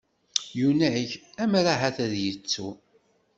[0.59, 1.09] Yunag,
[1.43, 2.69] ammer ahat ad yettu.